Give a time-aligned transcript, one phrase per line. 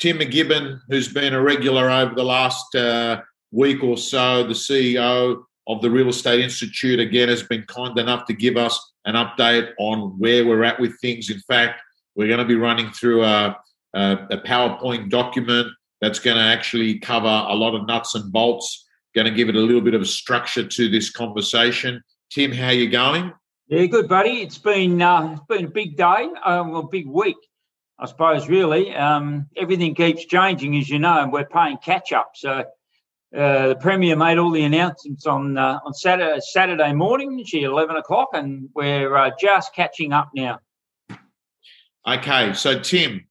[0.00, 3.20] Tim McKibbin, who's been a regular over the last uh,
[3.52, 8.24] week or so, the CEO of the Real Estate Institute, again, has been kind enough
[8.24, 11.28] to give us an update on where we're at with things.
[11.28, 11.82] In fact,
[12.14, 13.54] we're going to be running through a,
[13.92, 15.68] a, a PowerPoint document
[16.00, 19.54] that's going to actually cover a lot of nuts and bolts, going to give it
[19.54, 22.02] a little bit of a structure to this conversation.
[22.30, 23.34] Tim, how you going?
[23.68, 24.40] Yeah, good, buddy.
[24.40, 27.36] It's been uh, it's been a big day, um, a big week,
[28.00, 28.48] I suppose.
[28.48, 32.32] Really, um, everything keeps changing, as you know, and we're playing catch up.
[32.34, 32.64] So
[33.36, 37.96] uh, the premier made all the announcements on uh, on Saturday Saturday morning, at eleven
[37.96, 40.58] o'clock, and we're uh, just catching up now.
[42.08, 43.26] Okay, so Tim,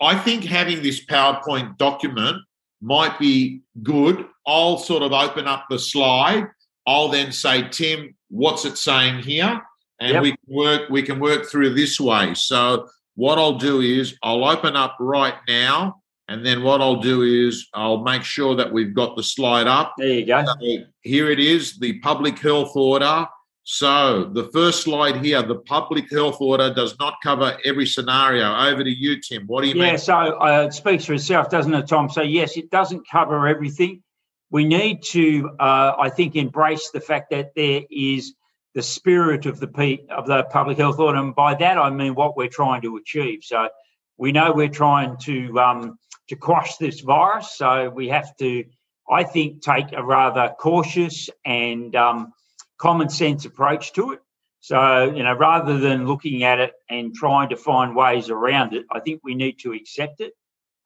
[0.00, 2.36] I think having this PowerPoint document
[2.82, 4.26] might be good.
[4.46, 6.46] I'll sort of open up the slide.
[6.86, 9.62] I'll then say, Tim, what's it saying here?
[10.00, 10.22] And yep.
[10.22, 12.34] we can work we can work through this way.
[12.34, 12.88] So
[13.20, 17.68] what I'll do is I'll open up right now, and then what I'll do is
[17.74, 19.92] I'll make sure that we've got the slide up.
[19.98, 20.42] There you go.
[20.46, 23.26] So here it is, the public health order.
[23.62, 28.56] So the first slide here, the public health order does not cover every scenario.
[28.56, 29.46] Over to you, Tim.
[29.46, 29.92] What do you yeah, mean?
[29.92, 32.08] Yeah, so uh, it speaks for itself, doesn't it, Tom?
[32.08, 34.02] So yes, it doesn't cover everything
[34.50, 38.34] we need to, uh, I think, embrace the fact that there is
[38.74, 42.36] the spirit of the of the public health order, and by that I mean what
[42.36, 43.40] we're trying to achieve.
[43.42, 43.68] So
[44.16, 48.64] we know we're trying to um, to quash this virus, so we have to,
[49.10, 52.32] I think, take a rather cautious and um,
[52.78, 54.20] common sense approach to it.
[54.60, 58.86] So you know, rather than looking at it and trying to find ways around it,
[58.92, 60.34] I think we need to accept it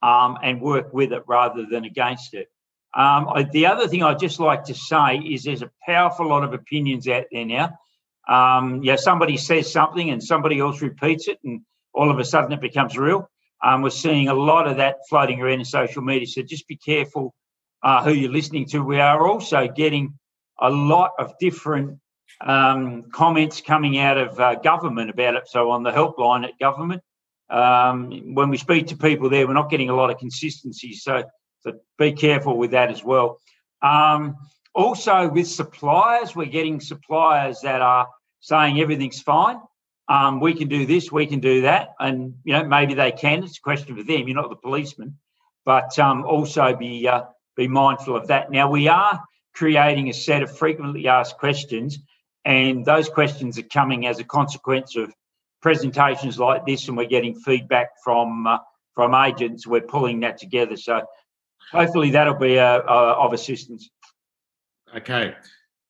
[0.02, 2.48] um, and work with it rather than against it.
[2.96, 6.44] Um, I, the other thing I'd just like to say is there's a powerful lot
[6.44, 7.78] of opinions out there now.
[8.28, 12.52] Um, yeah, somebody says something and somebody else repeats it, and all of a sudden
[12.52, 13.28] it becomes real.
[13.62, 16.76] Um, we're seeing a lot of that floating around in social media, so just be
[16.76, 17.34] careful
[17.82, 18.84] uh, who you're listening to.
[18.84, 20.18] We are also getting
[20.60, 21.98] a lot of different
[22.40, 25.48] um, comments coming out of uh, government about it.
[25.48, 27.02] So on the helpline at government,
[27.50, 30.92] um, when we speak to people there, we're not getting a lot of consistency.
[30.94, 31.24] So
[31.64, 33.40] so be careful with that as well.
[33.82, 34.36] Um,
[34.74, 38.08] also, with suppliers, we're getting suppliers that are
[38.40, 39.60] saying everything's fine.
[40.08, 43.42] Um, we can do this, we can do that, and you know maybe they can.
[43.42, 44.28] It's a question for them.
[44.28, 45.18] You're not the policeman,
[45.64, 47.22] but um, also be uh,
[47.56, 48.50] be mindful of that.
[48.50, 49.22] Now we are
[49.54, 51.98] creating a set of frequently asked questions,
[52.44, 55.14] and those questions are coming as a consequence of
[55.62, 58.58] presentations like this, and we're getting feedback from uh,
[58.94, 59.66] from agents.
[59.66, 60.76] We're pulling that together.
[60.76, 61.00] So
[61.72, 63.90] hopefully that'll be uh, uh, of assistance.
[64.96, 65.34] Okay.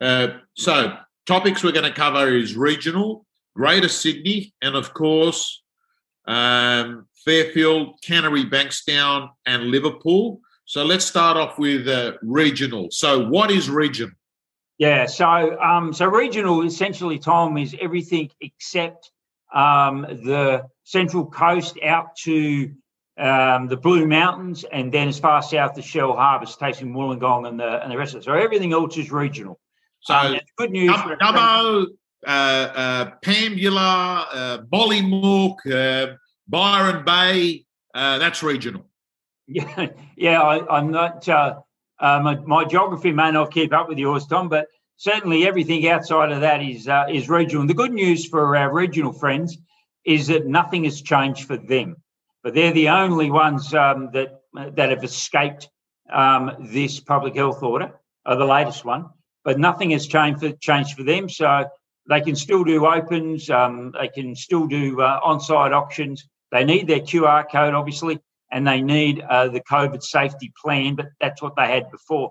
[0.00, 0.96] Uh, so
[1.26, 5.62] topics we're going to cover is regional, Greater Sydney, and of course
[6.26, 10.40] um, Fairfield, Canterbury, Bankstown, and Liverpool.
[10.66, 12.88] So let's start off with uh, regional.
[12.90, 14.14] So what is regional?
[14.78, 19.10] Yeah, so um, so regional essentially, Tom, is everything except
[19.54, 22.72] um, the central coast out to
[23.16, 27.82] um, the Blue Mountains, and then as far south as Shellharbour, Stacey Wollongong, and the
[27.82, 28.24] and the rest of it.
[28.24, 29.60] So everything else is regional.
[30.00, 30.90] So um, good news.
[30.90, 31.86] Dubbo,
[32.26, 36.16] uh, uh, Pambula, uh, uh,
[36.48, 37.64] Byron Bay.
[37.94, 38.86] Uh, that's regional.
[39.46, 40.40] Yeah, yeah.
[40.40, 41.28] I, am not.
[41.28, 41.56] Uh,
[42.00, 46.32] uh, my, my, geography may not keep up with yours, Tom, but certainly everything outside
[46.32, 47.60] of that is uh, is regional.
[47.60, 49.58] And the good news for our regional friends
[50.06, 51.96] is that nothing has changed for them
[52.44, 54.42] but they're the only ones um, that
[54.76, 55.68] that have escaped
[56.12, 57.92] um, this public health order,
[58.24, 59.06] or the latest one.
[59.42, 61.66] But nothing has changed for, changed for them, so
[62.08, 63.48] they can still do opens.
[63.50, 66.28] Um, they can still do uh, on-site auctions.
[66.52, 68.20] They need their QR code, obviously,
[68.52, 70.94] and they need uh, the COVID safety plan.
[70.96, 72.30] But that's what they had before.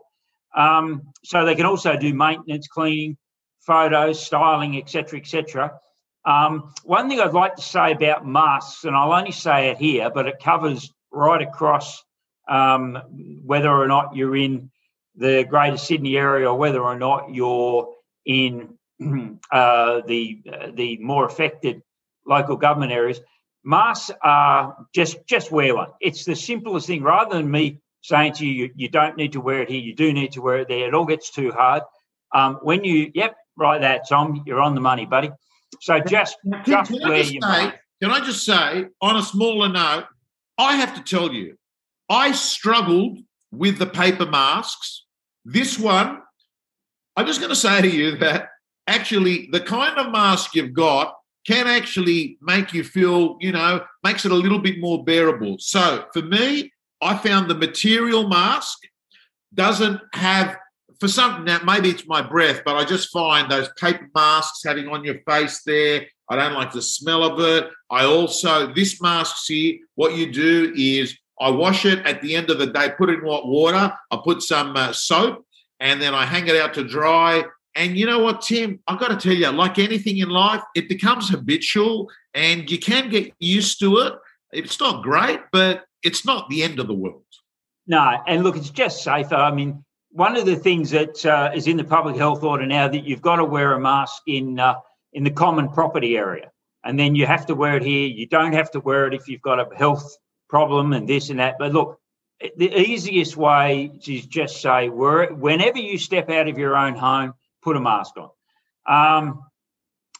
[0.55, 3.17] Um, so they can also do maintenance, cleaning,
[3.61, 5.79] photos, styling, etc., etc.
[6.25, 10.09] Um, one thing I'd like to say about masks, and I'll only say it here,
[10.09, 12.03] but it covers right across
[12.47, 12.97] um,
[13.43, 14.71] whether or not you're in
[15.15, 17.93] the Greater Sydney area or whether or not you're
[18.25, 18.77] in
[19.51, 21.81] uh, the uh, the more affected
[22.25, 23.19] local government areas.
[23.63, 25.89] Masks are just just wear one.
[26.01, 27.03] It's the simplest thing.
[27.03, 29.95] Rather than me saying to you, you, you don't need to wear it here, you
[29.95, 30.87] do need to wear it there.
[30.87, 31.83] It all gets too hard.
[32.33, 35.31] Um, when you, yep, right, that Tom, you're on the money, buddy.
[35.81, 39.69] So just, can, just can where you say, Can I just say, on a smaller
[39.69, 40.05] note,
[40.57, 41.57] I have to tell you,
[42.09, 43.19] I struggled
[43.51, 45.05] with the paper masks.
[45.45, 46.21] This one,
[47.15, 48.49] I'm just going to say to you that
[48.87, 51.15] actually the kind of mask you've got
[51.45, 55.57] can actually make you feel, you know, makes it a little bit more bearable.
[55.59, 56.71] So for me,
[57.01, 58.79] I found the material mask
[59.53, 60.57] doesn't have
[60.99, 64.87] for some now maybe it's my breath, but I just find those paper masks having
[64.87, 66.05] on your face there.
[66.29, 67.69] I don't like the smell of it.
[67.89, 72.49] I also this mask here, what you do is I wash it at the end
[72.49, 73.93] of the day, put it in hot water.
[74.11, 75.45] I put some uh, soap,
[75.79, 77.43] and then I hang it out to dry.
[77.75, 78.79] And you know what, Tim?
[78.87, 83.09] I've got to tell you, like anything in life, it becomes habitual, and you can
[83.09, 84.13] get used to it.
[84.51, 87.23] It's not great, but it's not the end of the world.
[87.87, 89.35] No, and look, it's just safer.
[89.35, 89.83] I mean,
[90.13, 93.21] one of the things that uh, is in the public health order now that you've
[93.21, 94.75] got to wear a mask in uh,
[95.11, 96.51] in the common property area,
[96.83, 98.07] and then you have to wear it here.
[98.07, 100.17] You don't have to wear it if you've got a health
[100.49, 101.55] problem and this and that.
[101.57, 101.99] But look,
[102.57, 107.33] the easiest way is just say whenever you step out of your own home,
[107.63, 108.29] put a mask on.
[108.87, 109.43] Um,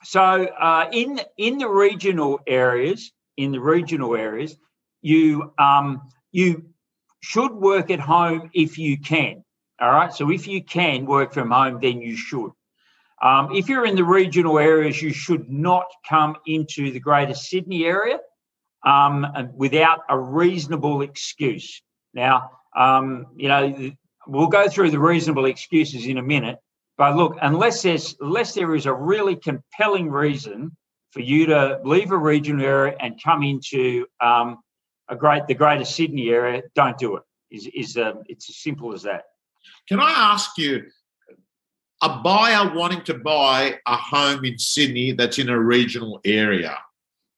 [0.04, 4.57] so uh, in in the regional areas, in the regional areas,
[5.04, 6.01] you um,
[6.31, 6.66] you
[7.19, 9.43] should work at home if you can.
[9.83, 10.13] All right.
[10.13, 12.51] So if you can work from home, then you should.
[13.21, 17.83] Um, if you're in the regional areas, you should not come into the Greater Sydney
[17.83, 18.19] area
[18.85, 21.81] um, without a reasonable excuse.
[22.13, 23.91] Now, um, you know,
[24.25, 26.59] we'll go through the reasonable excuses in a minute.
[26.97, 30.71] But look, unless there's unless there is a really compelling reason
[31.12, 34.59] for you to leave a regional area and come into um,
[35.09, 37.24] a great the Greater Sydney area, don't do it.
[37.51, 39.24] Is is uh, it's as simple as that.
[39.88, 40.83] Can I ask you,
[42.01, 46.77] a buyer wanting to buy a home in Sydney that's in a regional area,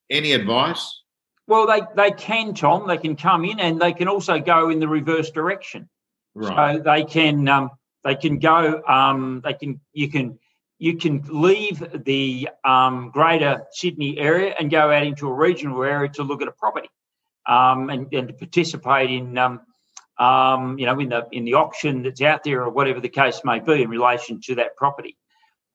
[0.09, 1.01] any advice?
[1.47, 2.87] Well, they, they can, Tom.
[2.87, 5.87] They can come in and they can also go in the reverse direction.
[6.33, 6.77] Right.
[6.77, 7.69] So they can um,
[8.03, 8.81] they can go.
[8.87, 10.39] Um, they can you can
[10.79, 16.09] you can leave the um, Greater Sydney area and go out into a regional area
[16.09, 16.89] to look at a property
[17.47, 19.61] um, and, and to participate in um,
[20.17, 23.41] um, you know, in the in the auction that's out there or whatever the case
[23.43, 25.17] may be in relation to that property.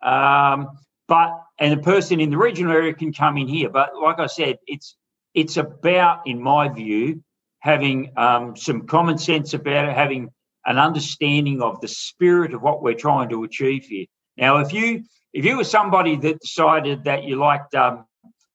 [0.03, 0.79] Um,
[1.09, 3.69] but and the person in the regional area can come in here.
[3.69, 4.97] But like I said, it's
[5.35, 7.23] it's about, in my view,
[7.61, 10.31] having um, some common sense about it, having
[10.67, 14.07] an understanding of the spirit of what we're trying to achieve here.
[14.37, 18.05] Now, if you if you were somebody that decided that you liked um,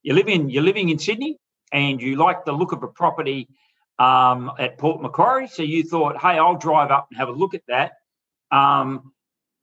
[0.01, 1.37] you live in you're living in Sydney
[1.71, 3.47] and you like the look of a property
[3.99, 5.47] um, at Port Macquarie.
[5.47, 7.93] So you thought, hey, I'll drive up and have a look at that.
[8.51, 9.13] Um,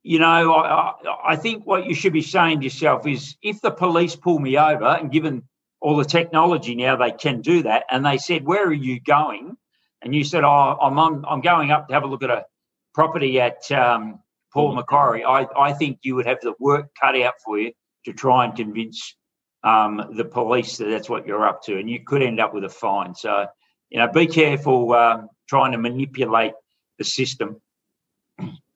[0.03, 0.93] you know, I,
[1.25, 4.57] I, think what you should be saying to yourself is if the police pull me
[4.57, 5.43] over, and given
[5.79, 9.55] all the technology now, they can do that, and they said, where are you going?
[10.01, 12.45] And you said, oh, I'm, on, I'm going up to have a look at a
[12.93, 14.19] property at um,
[14.51, 15.23] Port Macquarie.
[15.23, 17.71] I, I think you would have the work cut out for you
[18.05, 19.15] to try and convince
[19.63, 22.65] um, the police that that's what you're up to, and you could end up with
[22.65, 23.15] a fine.
[23.15, 23.47] So
[23.93, 26.53] you know, be careful um, trying to manipulate
[26.97, 27.61] the system.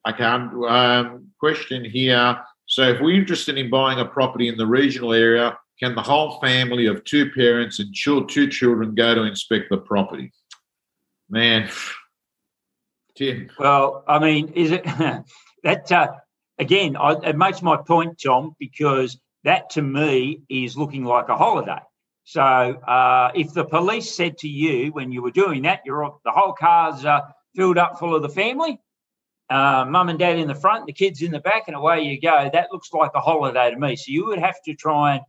[0.07, 2.39] Okay, um, question here.
[2.67, 6.39] So, if we're interested in buying a property in the regional area, can the whole
[6.39, 10.31] family of two parents and two children go to inspect the property?
[11.29, 11.69] Man,
[13.17, 13.49] Tim.
[13.57, 14.83] Well, I mean, is it
[15.63, 16.09] that uh,
[16.59, 16.95] again?
[16.95, 21.79] I, it makes my point, Tom, because that to me is looking like a holiday.
[22.27, 26.31] So uh, if the police said to you when you were doing that, you're the
[26.31, 27.21] whole car's uh,
[27.55, 28.81] filled up full of the family,
[29.49, 32.19] uh, mum and dad in the front, the kids in the back, and away you
[32.19, 32.49] go.
[32.51, 33.95] That looks like a holiday to me.
[33.95, 35.21] So you would have to try and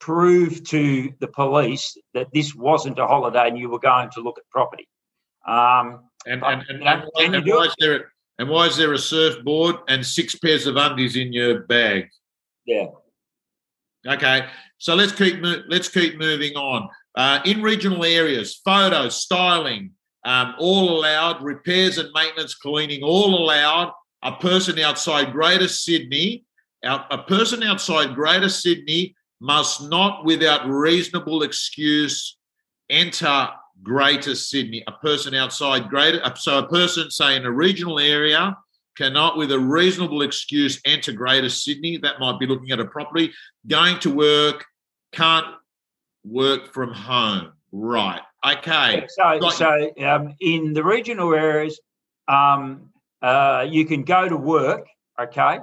[0.00, 4.36] prove to the police that this wasn't a holiday and you were going to look
[4.36, 4.86] at property.
[5.48, 6.82] Um, and, and, and,
[7.16, 10.76] and, and why is there, and why is there a surfboard and six pairs of
[10.76, 12.10] undies in your bag?
[12.66, 12.88] Yeah.
[14.06, 14.46] Okay,
[14.78, 16.88] so let's keep let's keep moving on.
[17.16, 19.92] Uh, in regional areas, photos, styling,
[20.24, 21.42] um, all allowed.
[21.42, 23.92] Repairs and maintenance, cleaning, all allowed.
[24.22, 26.44] A person outside Greater Sydney,
[26.82, 32.36] a person outside Greater Sydney must not, without reasonable excuse,
[32.88, 33.48] enter
[33.82, 34.82] Greater Sydney.
[34.86, 38.56] A person outside Greater, so a person, say in a regional area,
[38.96, 41.96] cannot, with a reasonable excuse, enter Greater Sydney.
[41.98, 43.32] That might be looking at a property.
[43.66, 44.64] Going to work,
[45.12, 45.46] can't
[46.24, 47.52] work from home.
[47.72, 48.20] Right.
[48.46, 49.06] Okay.
[49.08, 51.80] So, so um, in the regional areas,
[52.28, 54.86] um, uh, you can go to work.
[55.20, 55.58] Okay.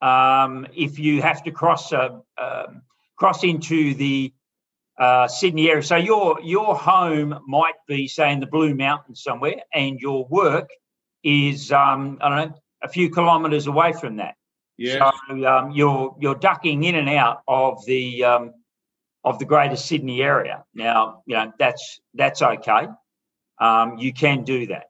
[0.00, 2.82] Um, if you have to cross uh, um,
[3.16, 4.32] cross into the
[4.98, 9.56] uh, Sydney area, so your your home might be, say, in the Blue Mountains somewhere,
[9.74, 10.70] and your work
[11.22, 14.34] is um, I don't know a few kilometres away from that.
[14.76, 15.10] Yeah.
[15.28, 18.54] So um, you're you're ducking in and out of the um,
[19.24, 20.64] of the Greater Sydney area.
[20.74, 22.88] Now, you know that's that's okay.
[23.60, 24.86] Um, you can do that,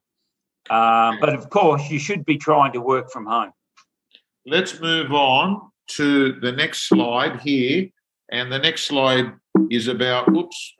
[0.72, 3.52] um, but of course, you should be trying to work from home.
[4.46, 7.88] Let's move on to the next slide here,
[8.30, 9.32] and the next slide
[9.70, 10.28] is about.
[10.28, 10.74] Oops.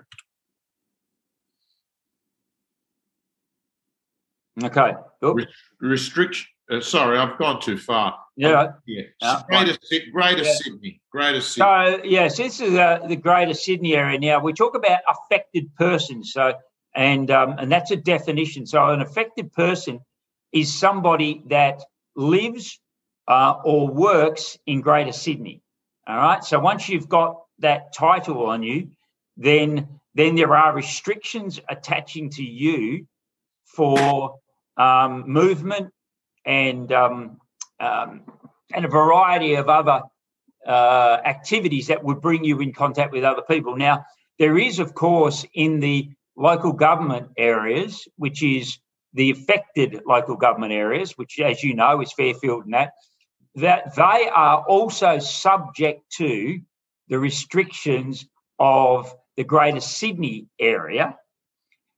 [4.63, 4.95] Okay.
[5.23, 5.47] Re-
[5.81, 6.47] restriction.
[6.71, 8.17] Uh, sorry, I've gone too far.
[8.37, 8.69] Yeah.
[8.87, 9.03] Yeah.
[9.21, 9.77] Uh, greater
[10.13, 10.55] greater Yeah.
[10.63, 11.01] Sydney.
[11.11, 11.67] Greater Sydney.
[11.67, 14.19] So yes, this is uh, the Greater Sydney area.
[14.19, 16.33] Now we talk about affected persons.
[16.33, 16.55] So
[16.95, 18.67] and um, and that's a definition.
[18.67, 20.01] So an affected person
[20.53, 21.83] is somebody that
[22.17, 22.81] lives
[23.29, 25.63] uh, or works in Greater Sydney.
[26.07, 26.45] All right.
[26.45, 28.91] So once you've got that title on you,
[29.37, 33.07] then then there are restrictions attaching to you
[33.65, 34.37] for
[34.77, 35.93] um, movement
[36.45, 37.39] and um,
[37.79, 38.23] um,
[38.75, 40.03] and a variety of other
[40.67, 43.77] uh, activities that would bring you in contact with other people.
[43.77, 44.05] Now,
[44.39, 48.79] there is, of course, in the local government areas, which is
[49.13, 52.93] the affected local government areas, which, as you know, is Fairfield and that,
[53.57, 56.61] that they are also subject to
[57.09, 58.27] the restrictions
[58.59, 61.17] of the Greater Sydney area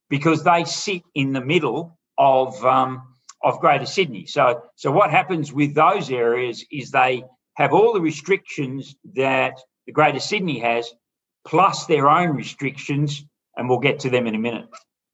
[0.08, 3.11] because they sit in the middle of um,
[3.42, 4.26] of Greater Sydney.
[4.26, 9.92] So, so what happens with those areas is they have all the restrictions that the
[9.92, 10.92] Greater Sydney has,
[11.44, 13.24] plus their own restrictions,
[13.56, 14.68] and we'll get to them in a minute.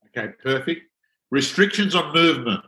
[0.08, 0.82] Okay, perfect.
[1.30, 2.64] Restrictions on movement.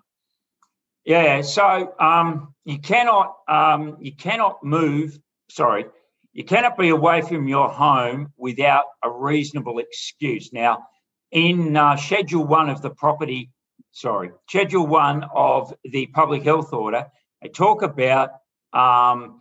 [1.04, 5.18] Yeah, so um, you cannot um, you cannot move.
[5.50, 5.86] Sorry,
[6.32, 10.52] you cannot be away from your home without a reasonable excuse.
[10.52, 10.86] Now,
[11.30, 13.50] in uh, Schedule One of the property,
[13.92, 17.06] sorry, Schedule One of the Public Health Order,
[17.42, 18.30] they talk about
[18.72, 19.40] um,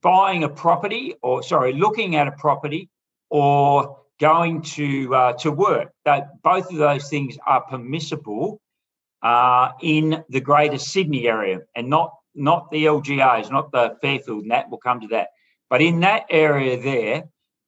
[0.00, 2.88] buying a property, or sorry, looking at a property,
[3.30, 5.92] or going to uh, to work.
[6.04, 8.60] That both of those things are permissible
[9.22, 14.50] uh, in the Greater Sydney area, and not not the LGAs, not the Fairfield, and
[14.50, 15.28] that we'll come to that.
[15.70, 17.24] But in that area there,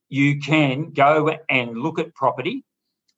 [0.08, 2.64] you can go and look at property,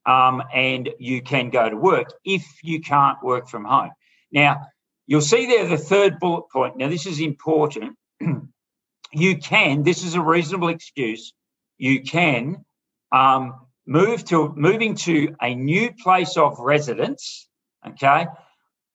[0.06, 3.90] um, and you can go to work if you can't work from home.
[4.32, 4.66] Now,
[5.06, 6.76] you'll see there the third bullet point.
[6.76, 7.96] Now, this is important.
[9.12, 9.82] you can.
[9.82, 11.32] This is a reasonable excuse.
[11.78, 12.64] You can
[13.10, 13.54] um,
[13.86, 17.48] move to moving to a new place of residence
[17.86, 18.26] okay,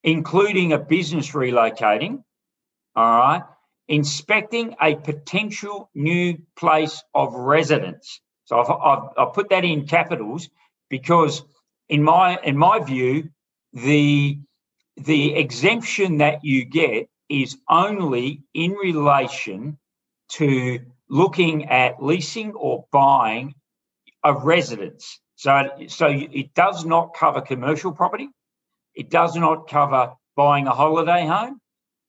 [0.02, 2.22] including a business relocating,
[2.94, 3.42] all right,
[3.86, 8.20] inspecting a potential new place of residence.
[8.44, 10.48] So I've, I've, I've put that in capitals
[10.90, 11.42] because
[11.88, 13.30] in my in my view,
[13.72, 14.38] the
[14.96, 19.78] the exemption that you get is only in relation
[20.30, 23.54] to looking at leasing or buying
[24.24, 25.20] a residence.
[25.36, 28.28] So, so it does not cover commercial property.
[28.94, 31.60] It does not cover buying a holiday home.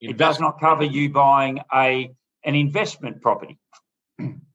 [0.02, 2.12] It does not cover you buying a
[2.44, 3.58] an investment property.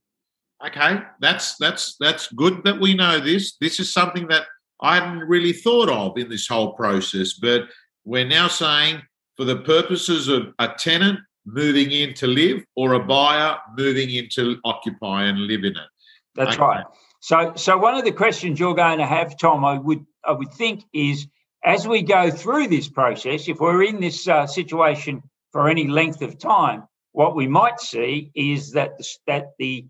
[0.67, 3.57] Okay, that's that's that's good that we know this.
[3.61, 4.45] This is something that
[4.81, 7.65] I hadn't really thought of in this whole process, but
[8.05, 9.03] we're now saying
[9.37, 14.29] for the purposes of a tenant moving in to live or a buyer moving in
[14.31, 15.89] to occupy and live in it.
[16.35, 16.63] That's Okay.
[16.63, 16.85] right.
[17.21, 20.53] So, so one of the questions you're going to have, Tom, I would I would
[20.53, 21.27] think is
[21.65, 26.23] as we go through this process, if we're in this uh, situation for any length
[26.23, 29.87] of time, what we might see is that the, that the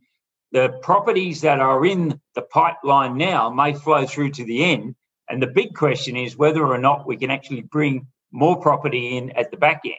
[0.55, 4.95] the properties that are in the pipeline now may flow through to the end,
[5.29, 9.33] and the big question is whether or not we can actually bring more property in
[9.33, 9.95] at the back end,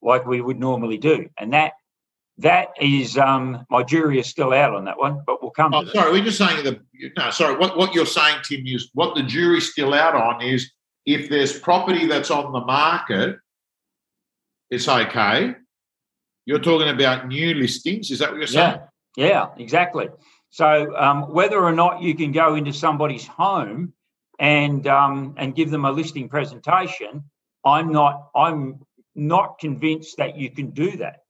[0.00, 1.74] like we would normally do, and that
[2.38, 5.80] that is um, my jury is still out on that one, but we'll come Oh,
[5.80, 5.94] to that.
[5.94, 6.80] sorry, we're just saying that.
[7.18, 7.56] No, sorry.
[7.56, 10.70] What what you're saying, Tim, is what the jury's still out on is
[11.04, 13.36] if there's property that's on the market,
[14.70, 15.54] it's okay.
[16.46, 18.10] You're talking about new listings.
[18.10, 18.76] Is that what you're saying?
[18.76, 18.86] Yeah,
[19.16, 20.08] yeah, exactly.
[20.50, 23.92] So um, whether or not you can go into somebody's home
[24.38, 27.24] and um, and give them a listing presentation,
[27.64, 28.80] I'm not I'm
[29.14, 31.22] not convinced that you can do that.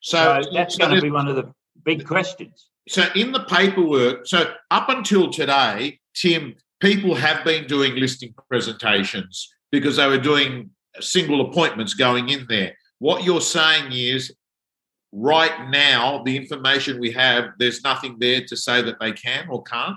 [0.00, 1.52] So, So, that's going to be one of the
[1.84, 2.68] big questions.
[2.88, 9.48] so in the paperwork, so up until today, Tim, people have been doing listing presentations
[9.72, 12.76] because they were doing single appointments going in there.
[12.98, 14.32] What you're saying is,
[15.14, 19.62] right now, the information we have, there's nothing there to say that they can or
[19.62, 19.96] can't.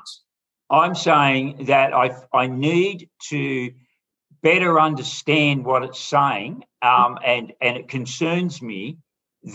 [0.70, 3.72] I'm saying that I I need to
[4.42, 8.98] better understand what it's saying, um, and and it concerns me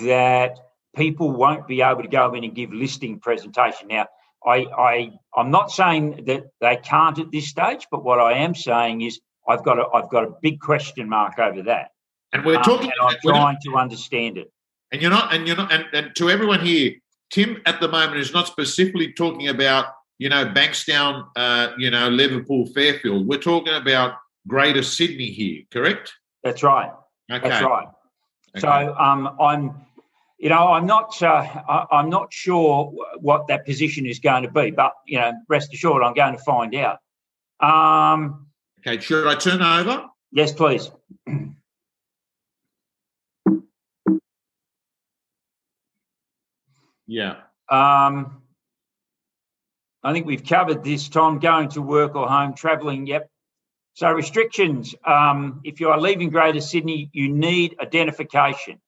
[0.04, 0.58] that
[0.96, 3.88] people won't be able to go in and give listing presentation.
[3.88, 4.06] Now,
[4.44, 8.54] I, I I'm not saying that they can't at this stage, but what I am
[8.54, 11.90] saying is I've got a I've got a big question mark over that.
[12.32, 12.86] And we're Um, talking.
[12.86, 14.50] and I'm not- trying to understand it.
[14.92, 15.34] And you're not.
[15.34, 15.72] And you're not.
[15.72, 16.92] And, and to everyone here,
[17.30, 19.86] Tim at the moment is not specifically talking about
[20.18, 23.26] you know Bankstown, uh, you know Liverpool, Fairfield.
[23.26, 24.14] We're talking about
[24.46, 26.12] Greater Sydney here, correct?
[26.42, 26.90] That's right.
[27.30, 27.48] Okay.
[27.48, 27.86] That's right.
[28.56, 28.60] Okay.
[28.60, 29.74] So um, I'm,
[30.38, 31.26] you know, I'm not, uh,
[31.68, 35.72] I, I'm not sure what that position is going to be, but you know, rest
[35.72, 36.98] assured, I'm going to find out.
[37.60, 38.48] Um,
[38.80, 39.00] okay.
[39.00, 40.06] Should I turn over?
[40.32, 40.90] yes, please.
[47.06, 47.36] Yeah.
[47.68, 48.42] Um,
[50.02, 51.38] I think we've covered this, Tom.
[51.38, 53.06] Going to work or home, travelling.
[53.06, 53.28] Yep.
[53.94, 54.94] So restrictions.
[55.04, 58.80] Um, if you are leaving Greater Sydney, you need identification.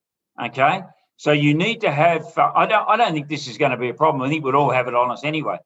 [0.43, 0.83] Okay.
[1.17, 2.27] So you need to have.
[2.37, 2.89] Uh, I don't.
[2.89, 4.23] I don't think this is going to be a problem.
[4.23, 5.59] I think we'd all have it on us anyway.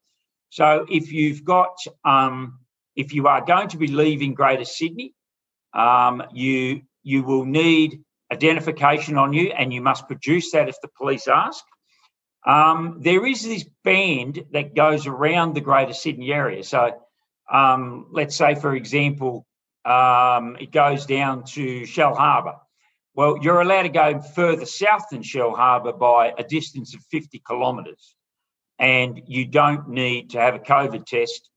[0.50, 2.58] So if you've got, um,
[2.96, 5.14] if you are going to be leaving Greater Sydney,
[5.72, 10.88] um, you you will need identification on you, and you must produce that if the
[10.98, 11.64] police ask.
[12.46, 16.62] Um, there is this band that goes around the Greater Sydney area.
[16.62, 16.92] So,
[17.50, 19.46] um, let's say, for example,
[19.84, 22.58] um, it goes down to Shellharbour.
[23.14, 28.14] Well, you're allowed to go further south than Shellharbour by a distance of 50 kilometres,
[28.78, 31.50] and you don't need to have a COVID test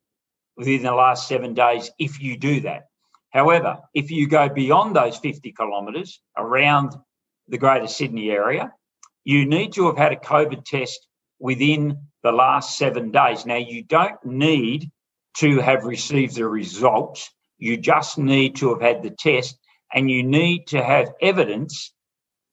[0.57, 2.87] within the last seven days if you do that.
[3.29, 6.95] However, if you go beyond those 50 kilometres around
[7.47, 8.73] the Greater Sydney area,
[9.23, 11.07] you need to have had a COVID test
[11.39, 13.45] within the last seven days.
[13.45, 14.91] Now, you don't need
[15.37, 19.57] to have received the results, you just need to have had the test,
[19.93, 21.93] and you need to have evidence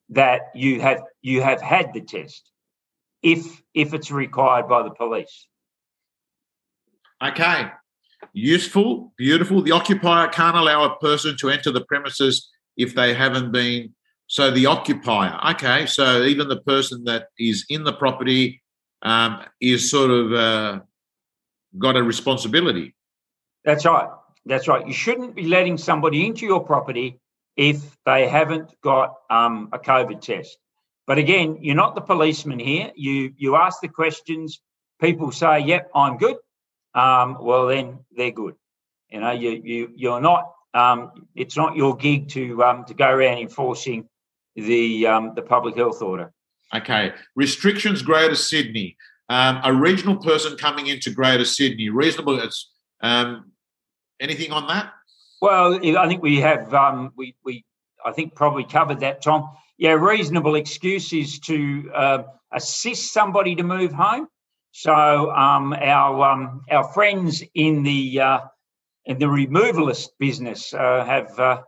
[0.09, 2.49] that you have you have had the test
[3.21, 5.47] if if it's required by the police.
[7.21, 7.69] Okay.
[8.33, 9.61] Useful, beautiful.
[9.61, 13.93] The occupier can't allow a person to enter the premises if they haven't been.
[14.29, 15.87] So the occupier, okay.
[15.87, 18.61] So even the person that is in the property
[19.01, 20.79] um, is sort of uh,
[21.79, 22.95] got a responsibility.
[23.65, 24.07] That's right.
[24.45, 24.85] That's right.
[24.85, 27.19] You shouldn't be letting somebody into your property
[27.57, 30.59] if they haven't got um, a COVID test.
[31.07, 32.91] But again, you're not the policeman here.
[32.95, 34.61] You you ask the questions.
[35.01, 36.37] People say, "Yep, I'm good."
[36.93, 38.53] Um, well, then they're good.
[39.09, 40.53] You know, you you you're not.
[40.75, 44.07] Um, it's not your gig to um, to go around enforcing
[44.55, 46.31] the um, the public health order.
[46.73, 47.13] Okay.
[47.35, 48.95] Restrictions, Greater Sydney.
[49.29, 52.39] Um, a regional person coming into Greater Sydney, reasonable.
[52.39, 53.51] It's um,
[54.19, 54.91] anything on that?
[55.41, 57.63] Well, I think we have um, we we
[58.05, 59.49] I think probably covered that, Tom.
[59.77, 64.27] Yeah, reasonable excuses to uh, assist somebody to move home.
[64.71, 68.39] So um, our um, our friends in the uh,
[69.05, 71.61] in the removalist business uh, have uh,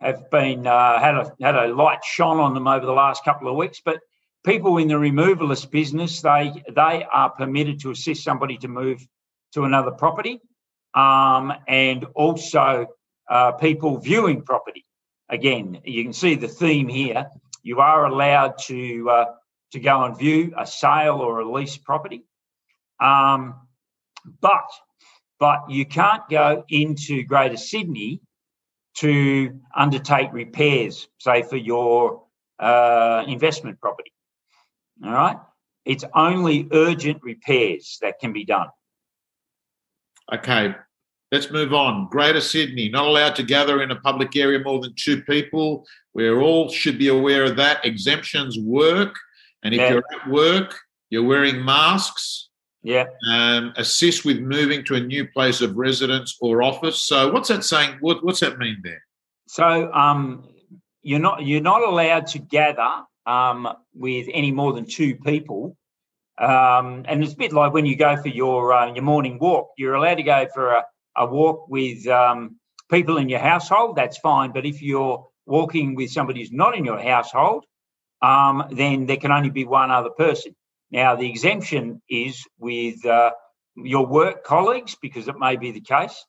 [0.00, 3.48] have been uh, had a had a light shone on them over the last couple
[3.48, 3.80] of weeks.
[3.84, 4.00] But
[4.44, 9.06] people in the removalist business they they are permitted to assist somebody to move
[9.52, 10.40] to another property,
[10.94, 12.86] um, and also
[13.28, 14.84] uh, people viewing property.
[15.28, 17.26] Again, you can see the theme here.
[17.62, 19.24] You are allowed to uh,
[19.72, 22.24] to go and view a sale or a lease property,
[23.00, 23.54] um,
[24.40, 24.70] but
[25.40, 28.20] but you can't go into Greater Sydney
[28.96, 32.24] to undertake repairs, say for your
[32.58, 34.12] uh, investment property.
[35.04, 35.36] All right,
[35.84, 38.68] it's only urgent repairs that can be done.
[40.32, 40.74] Okay,
[41.30, 42.08] let's move on.
[42.10, 45.86] Greater Sydney, not allowed to gather in a public area more than two people.
[46.14, 47.84] We all should be aware of that.
[47.84, 49.16] Exemptions work.
[49.62, 49.90] And if Yeah.
[49.90, 50.78] you're at work,
[51.10, 52.47] you're wearing masks.
[52.88, 53.04] Yeah.
[53.30, 57.02] Um, assist with moving to a new place of residence or office.
[57.02, 57.98] So, what's that saying?
[58.00, 59.02] What, what's that mean there?
[59.46, 60.48] So um,
[61.02, 65.76] you're not you're not allowed to gather um, with any more than two people,
[66.38, 69.68] um, and it's a bit like when you go for your uh, your morning walk.
[69.76, 72.56] You're allowed to go for a, a walk with um,
[72.90, 73.96] people in your household.
[73.96, 74.52] That's fine.
[74.52, 77.66] But if you're walking with somebody who's not in your household,
[78.22, 80.56] um, then there can only be one other person.
[80.90, 83.32] Now the exemption is with uh,
[83.76, 86.24] your work colleagues because it may be the case.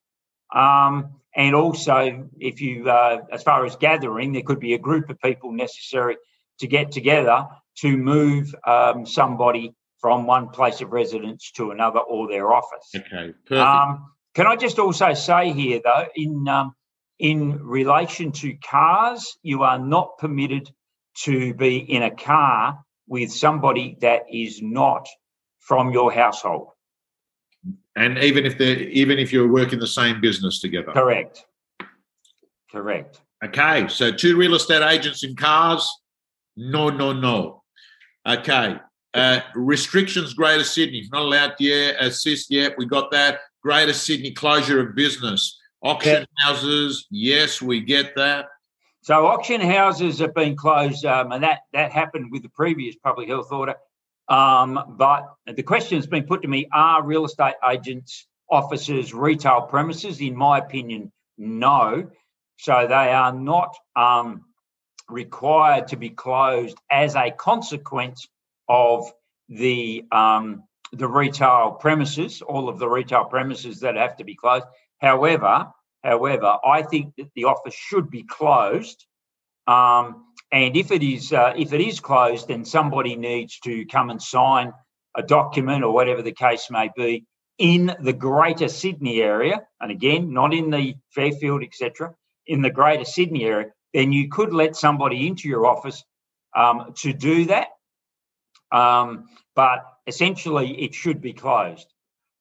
[0.54, 5.10] Um, and also, if you, uh, as far as gathering, there could be a group
[5.10, 6.18] of people necessary
[6.60, 7.46] to get together
[7.78, 12.90] to move um, somebody from one place of residence to another or their office.
[12.96, 13.52] Okay, perfect.
[13.52, 16.74] Um, can I just also say here, though, in um,
[17.20, 20.72] in relation to cars, you are not permitted
[21.24, 25.06] to be in a car with somebody that is not
[25.60, 26.70] from your household.
[27.96, 30.94] And even if they even if you're working the same business together.
[30.94, 31.44] Correct.
[32.72, 33.20] Correct.
[33.44, 35.90] Okay, so two real estate agents in cars.
[36.56, 37.64] No, no, no.
[38.28, 38.78] Okay.
[39.14, 41.08] Uh, restrictions, Greater Sydney.
[41.12, 42.78] Not allowed to assist yet.
[42.78, 43.40] We got that.
[43.64, 45.60] Greater Sydney closure of business.
[45.82, 47.08] Auction houses.
[47.10, 48.46] Yes, we get that.
[49.10, 53.28] So auction houses have been closed, um, and that that happened with the previous public
[53.28, 53.74] health order.
[54.28, 59.64] Um, but the question has been put to me: Are real estate agents, offices, retail
[59.64, 60.22] premises?
[60.22, 62.12] In my opinion, no.
[62.60, 64.46] So they are not um,
[65.10, 68.28] required to be closed as a consequence
[68.68, 69.12] of
[69.48, 74.68] the um, the retail premises, all of the retail premises that have to be closed.
[75.00, 75.72] However,
[76.04, 79.06] however, I think that the office should be closed.
[79.68, 84.10] Um, and if it is uh, if it is closed, then somebody needs to come
[84.10, 84.74] and sign
[85.16, 87.26] a document or whatever the case may be
[87.58, 92.16] in the Greater Sydney area, and again, not in the Fairfield, etc
[92.50, 96.04] in the greater Sydney area, then you could let somebody into your office
[96.56, 97.68] um, to do that.
[98.72, 101.88] Um, but essentially, it should be closed.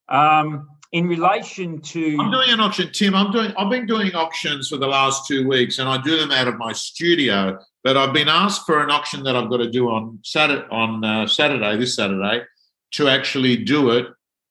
[0.09, 3.15] Um, in relation to, I'm doing an auction, Tim.
[3.15, 3.53] I'm doing.
[3.57, 6.57] I've been doing auctions for the last two weeks, and I do them out of
[6.57, 7.59] my studio.
[7.85, 11.05] But I've been asked for an auction that I've got to do on Saturday, on
[11.05, 12.43] uh, Saturday, this Saturday,
[12.93, 14.07] to actually do it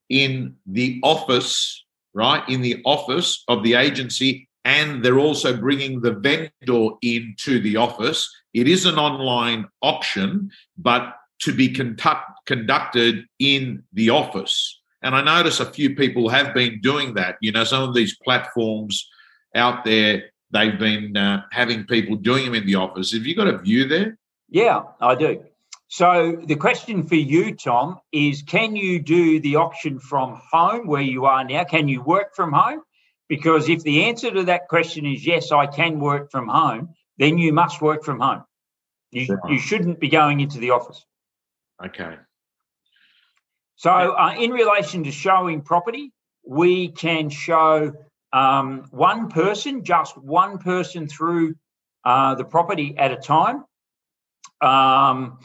[0.09, 6.11] in the office, right, in the office of the agency and they're also bringing the
[6.11, 8.29] vendor into the office.
[8.53, 14.81] It is an online auction, but to be conduct, conducted in the office.
[15.01, 17.37] And I notice a few people have been doing that.
[17.41, 19.07] You know, some of these platforms
[19.55, 23.13] out there, they've been uh, having people doing them in the office.
[23.13, 24.17] Have you got a view there?
[24.49, 25.43] Yeah, I do.
[25.89, 31.01] So the question for you, Tom, is can you do the auction from home where
[31.01, 31.63] you are now?
[31.63, 32.81] Can you work from home?
[33.29, 37.37] Because if the answer to that question is yes, I can work from home, then
[37.37, 38.43] you must work from home.
[39.11, 41.05] You, you shouldn't be going into the office.
[41.83, 42.15] Okay.
[43.77, 46.11] So, uh, in relation to showing property,
[46.43, 47.93] we can show
[48.33, 51.55] um, one person, just one person through
[52.03, 53.63] uh, the property at a time.
[54.61, 55.37] Um,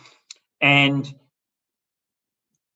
[0.62, 1.12] and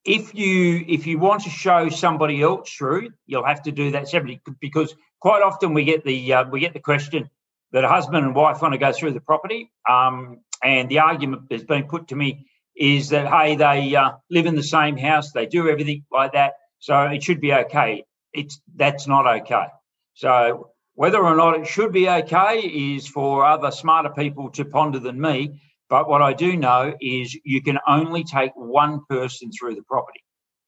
[0.05, 4.09] if you if you want to show somebody else through, you'll have to do that
[4.09, 7.31] separately because quite often we get the uh, we get the question
[7.73, 11.49] that a husband and wife want to go through the property, um, and the argument
[11.49, 15.33] that's been put to me is that hey, they uh, live in the same house,
[15.33, 18.05] they do everything like that, so it should be okay.
[18.33, 19.67] It's that's not okay.
[20.15, 24.99] So whether or not it should be okay is for other smarter people to ponder
[24.99, 25.61] than me.
[25.89, 30.25] But what I do know is you can only take one person through the property.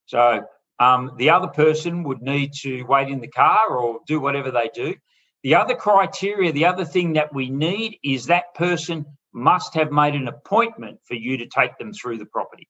[0.07, 0.45] So
[0.79, 4.71] um, the other person would need to wait in the car or do whatever they
[4.73, 4.95] do.
[5.43, 9.07] The other criteria, the other thing that we need is that person
[9.39, 12.69] must have made an appointment for you to take them through the property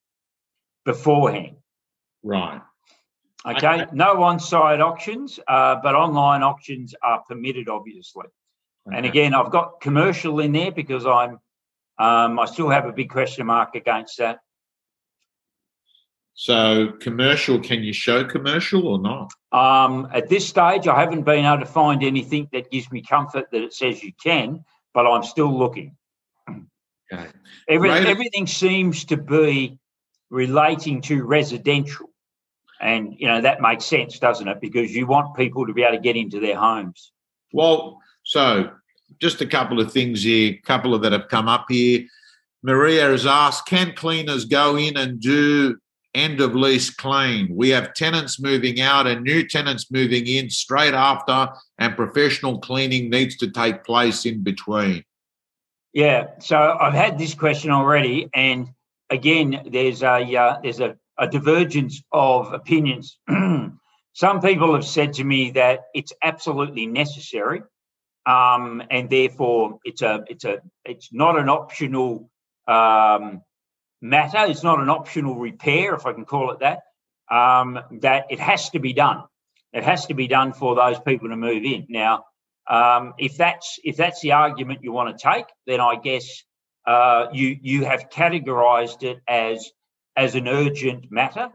[0.85, 1.57] beforehand.
[2.23, 2.61] Right.
[3.45, 3.67] Okay.
[3.67, 3.85] okay.
[3.93, 8.25] No on site auctions, uh, but online auctions are permitted, obviously.
[8.87, 8.97] Okay.
[8.97, 11.39] And again, I've got commercial in there because I'm
[11.99, 14.39] um, I still have a big question mark against that.
[16.33, 19.33] So, commercial, can you show commercial or not?
[19.51, 23.51] Um, at this stage, I haven't been able to find anything that gives me comfort
[23.51, 25.97] that it says you can, but I'm still looking.
[27.11, 27.27] Okay.
[27.67, 29.77] Every, everything seems to be
[30.29, 32.09] relating to residential.
[32.81, 34.61] And, you know, that makes sense, doesn't it?
[34.61, 37.11] Because you want people to be able to get into their homes.
[37.51, 38.71] Well, so
[39.19, 42.05] just a couple of things here, a couple of that have come up here.
[42.63, 45.77] Maria has asked, can cleaners go in and do
[46.13, 47.47] end of lease clean?
[47.51, 53.09] We have tenants moving out and new tenants moving in straight after, and professional cleaning
[53.09, 55.03] needs to take place in between.
[55.93, 58.67] Yeah, so I've had this question already, and
[59.09, 63.17] again, there's a uh, there's a, a divergence of opinions.
[64.13, 67.63] Some people have said to me that it's absolutely necessary
[68.25, 72.29] um, and therefore it's a it's a it's not an optional
[72.67, 73.41] um,
[74.01, 74.49] matter.
[74.49, 76.81] It's not an optional repair, if I can call it that.
[77.31, 79.23] Um, that it has to be done.
[79.73, 81.85] It has to be done for those people to move in.
[81.89, 82.25] Now,
[82.69, 86.43] um, if that's if that's the argument you want to take, then I guess
[86.85, 89.71] uh, you you have categorised it as
[90.15, 91.49] as an urgent matter.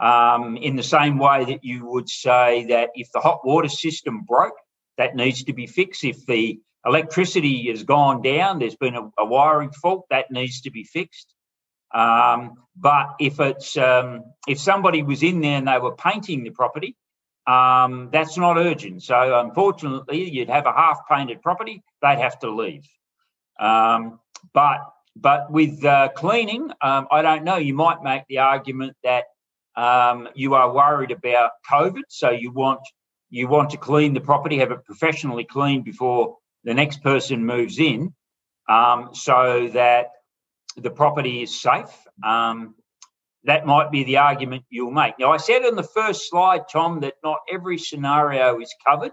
[0.00, 4.22] Um, in the same way that you would say that if the hot water system
[4.22, 4.54] broke,
[4.96, 6.04] that needs to be fixed.
[6.04, 10.70] If the electricity has gone down, there's been a, a wiring fault, that needs to
[10.70, 11.34] be fixed.
[11.92, 16.50] Um, but if it's um, if somebody was in there and they were painting the
[16.50, 16.94] property,
[17.48, 19.02] um, that's not urgent.
[19.02, 22.86] So unfortunately, you'd have a half painted property, they'd have to leave.
[23.58, 24.20] Um,
[24.52, 24.80] but
[25.16, 27.56] but with uh, cleaning, um, I don't know.
[27.56, 29.24] You might make the argument that
[29.74, 32.80] um, you are worried about COVID, so you want
[33.30, 37.78] you want to clean the property, have it professionally cleaned before the next person moves
[37.78, 38.14] in,
[38.68, 40.10] um, so that
[40.76, 41.90] the property is safe.
[42.22, 42.74] Um,
[43.44, 45.14] that might be the argument you'll make.
[45.18, 49.12] Now, I said on the first slide, Tom, that not every scenario is covered,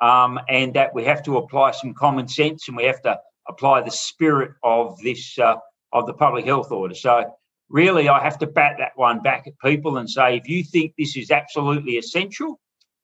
[0.00, 3.82] um, and that we have to apply some common sense and we have to apply
[3.82, 5.56] the spirit of this uh,
[5.92, 6.94] of the public health order.
[6.94, 7.32] So,
[7.68, 10.94] really, I have to bat that one back at people and say, if you think
[10.98, 12.58] this is absolutely essential,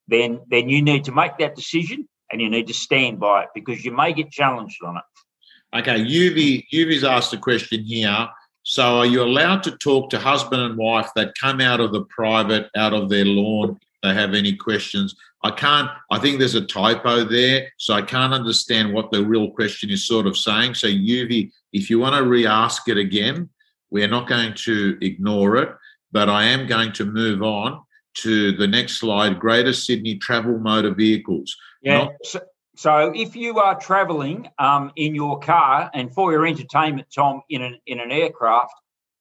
[0.09, 3.49] then then you need to make that decision and you need to stand by it
[3.55, 5.79] because you may get challenged on it.
[5.79, 8.29] Okay, Yuvi, Yuvi's asked a question here.
[8.69, 12.05] So, are you allowed to talk to husband and wife that come out of the
[12.05, 13.81] private, out of their lawn?
[14.03, 15.17] They have any questions?
[15.43, 15.89] I can't.
[16.11, 20.07] I think there's a typo there, so I can't understand what the real question is
[20.07, 20.75] sort of saying.
[20.75, 23.49] So, Yuvi, if you want to re-ask it again,
[23.89, 25.71] we're not going to ignore it,
[26.13, 27.83] but I am going to move on
[28.19, 29.41] to the next slide.
[29.41, 31.57] Greater Sydney travel motor vehicles.
[31.81, 32.01] Yeah.
[32.01, 32.41] Not- so,
[32.79, 37.61] so if you are travelling um, in your car and for your entertainment, Tom, in
[37.61, 38.73] an in an aircraft,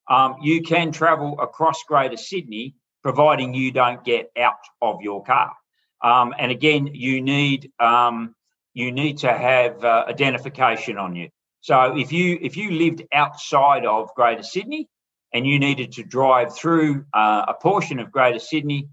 [0.07, 5.51] um, you can travel across Greater Sydney, providing you don't get out of your car.
[6.03, 8.35] Um, and again, you need um,
[8.75, 11.29] you need to have uh, identification on you.
[11.61, 14.87] So if you if you lived outside of Greater Sydney
[15.33, 18.87] and you needed to drive through uh, a portion of Greater Sydney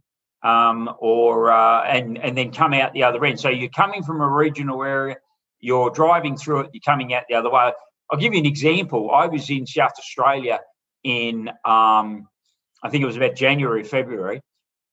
[0.44, 3.40] um, or uh, and and then come out the other end.
[3.40, 5.16] So you're coming from a regional area,
[5.58, 7.72] you're driving through it, you're coming out the other way.
[8.10, 9.10] I'll give you an example.
[9.10, 10.60] I was in South Australia
[11.02, 12.28] in um,
[12.82, 14.42] I think it was about January, February,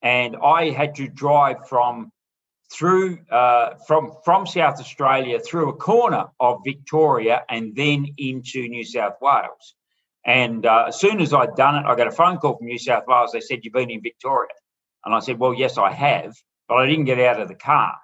[0.01, 2.11] and I had to drive from
[2.71, 8.85] through uh, from from South Australia through a corner of Victoria and then into New
[8.85, 9.75] South Wales.
[10.25, 12.77] And uh, as soon as I'd done it, I got a phone call from New
[12.77, 13.31] South Wales.
[13.33, 14.53] They said, "You've been in Victoria."
[15.05, 16.35] And I said, well, yes, I have,
[16.67, 17.95] but I didn't get out of the car.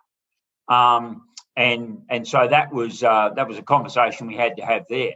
[0.67, 1.23] Um,
[1.55, 5.13] and and so that was uh, that was a conversation we had to have there.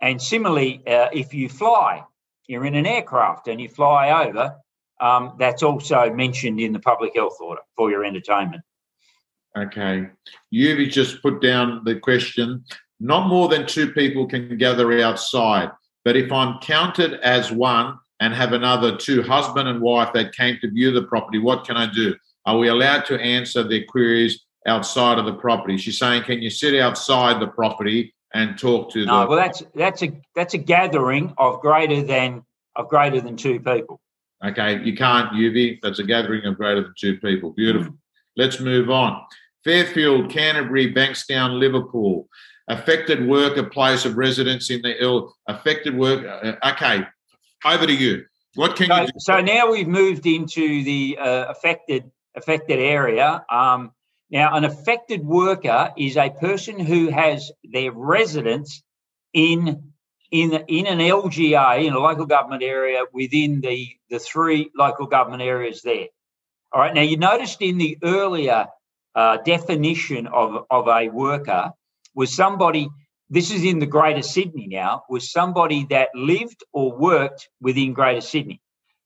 [0.00, 2.04] And similarly, uh, if you fly,
[2.46, 4.56] you're in an aircraft and you fly over,
[5.00, 8.62] um, that's also mentioned in the public health order for your entertainment.
[9.56, 10.08] Okay.
[10.50, 12.64] You've just put down the question
[13.00, 15.70] not more than two people can gather outside,
[16.04, 20.58] but if I'm counted as one, and have another two husband and wife that came
[20.60, 22.14] to view the property, what can I do?
[22.46, 25.76] Are we allowed to answer their queries outside of the property?
[25.76, 29.26] She's saying, can you sit outside the property and talk to no, the?
[29.28, 32.42] well, that's that's a that's a gathering of greater than
[32.76, 34.00] of greater than two people.
[34.44, 35.78] Okay, you can't, Yuvi.
[35.82, 37.52] That's a gathering of greater than two people.
[37.52, 37.94] Beautiful.
[38.36, 39.20] Let's move on.
[39.64, 42.28] Fairfield, Canterbury, Bankstown, Liverpool.
[42.68, 45.34] Affected worker place of residence in the ill.
[45.48, 46.24] Affected work.
[46.24, 47.04] Uh, okay,
[47.64, 48.24] over to you.
[48.54, 49.12] What can so, you do?
[49.18, 53.44] So now we've moved into the uh, affected affected area.
[53.50, 53.92] Um,
[54.30, 58.82] now, an affected worker is a person who has their residence
[59.32, 59.92] in
[60.30, 65.42] in in an LGA in a local government area within the the three local government
[65.42, 66.08] areas there.
[66.72, 66.94] All right.
[66.94, 68.66] Now you noticed in the earlier
[69.14, 71.72] uh, definition of of a worker
[72.14, 72.88] was somebody
[73.30, 78.20] this is in the Greater Sydney now, was somebody that lived or worked within Greater
[78.20, 78.60] Sydney.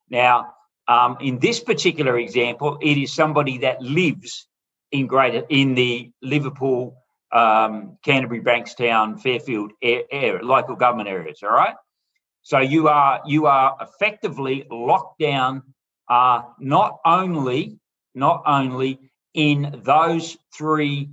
[0.08, 0.54] Now,
[0.88, 4.46] um, in this particular example, it is somebody that lives
[4.90, 6.96] in Greater in the Liverpool,
[7.32, 11.40] um, Canterbury, Bankstown, Fairfield area, local government areas.
[11.42, 11.74] All right.
[12.42, 15.62] So you are you are effectively locked down,
[16.08, 17.78] uh, not only
[18.14, 18.98] not only
[19.34, 21.08] in those three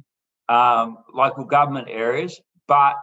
[0.50, 2.96] um, local government areas, but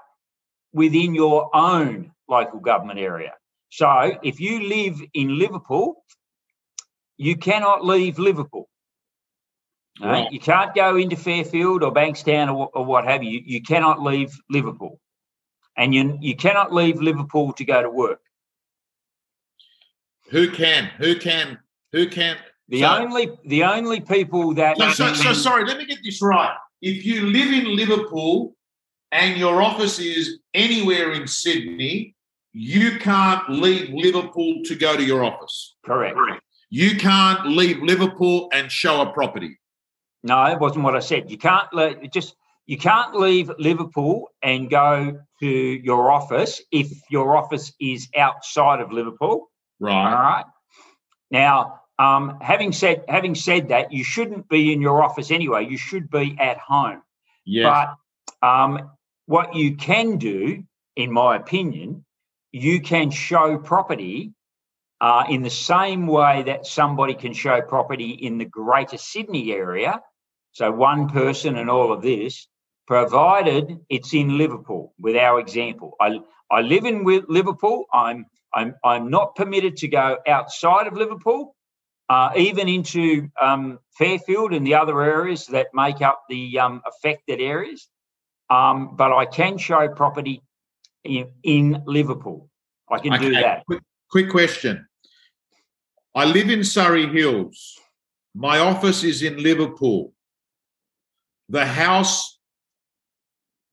[0.72, 3.32] within your own local government area.
[3.70, 6.04] So if you live in Liverpool,
[7.18, 8.68] you cannot leave Liverpool.
[10.00, 10.30] Right.
[10.30, 13.40] You can't go into Fairfield or Bankstown or, or what have you.
[13.44, 15.00] You cannot leave Liverpool.
[15.76, 18.20] And you, you cannot leave Liverpool to go to work.
[20.30, 20.90] Who can?
[20.98, 21.58] Who can?
[21.92, 22.36] Who can?
[22.68, 24.76] The so, only the only people that.
[24.76, 25.64] So, so, so sorry.
[25.64, 26.56] Let me get this right.
[26.82, 28.56] If you live in Liverpool
[29.12, 32.14] and your office is anywhere in Sydney,
[32.52, 35.76] you can't leave Liverpool to go to your office.
[35.84, 36.18] Correct.
[36.70, 39.58] You can't leave Liverpool and show a property.
[40.22, 41.30] No, it wasn't what I said.
[41.30, 42.34] You can't le- just
[42.66, 48.90] you can't leave Liverpool and go to your office if your office is outside of
[48.90, 49.48] Liverpool.
[49.78, 49.92] Right.
[49.92, 50.44] All right.
[51.30, 55.66] Now, um, having said having said that, you shouldn't be in your office anyway.
[55.68, 57.02] You should be at home.
[57.44, 57.88] Yes.
[58.42, 58.90] But um,
[59.26, 60.64] what you can do,
[60.96, 62.04] in my opinion,
[62.52, 64.32] you can show property
[65.00, 70.00] uh, in the same way that somebody can show property in the Greater Sydney area.
[70.52, 72.48] So one person and all of this,
[72.86, 74.94] provided it's in Liverpool.
[74.98, 77.84] With our example, I I live in Liverpool.
[77.92, 81.56] I'm I'm I'm not permitted to go outside of Liverpool
[82.08, 87.40] uh, even into um, Fairfield and the other areas that make up the um, affected
[87.40, 87.88] areas.
[88.48, 90.42] Um, but I can show property
[91.04, 92.48] in, in Liverpool.
[92.88, 93.24] I can okay.
[93.24, 93.64] do that.
[93.66, 94.86] Quick, quick question.
[96.14, 97.78] I live in Surry Hills.
[98.34, 100.12] My office is in Liverpool.
[101.48, 102.38] The house